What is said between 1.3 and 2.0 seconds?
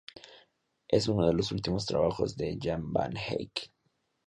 los últimos